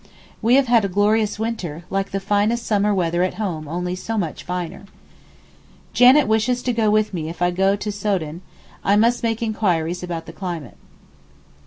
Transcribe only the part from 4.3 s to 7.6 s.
finer. Janet wishes to go with me if I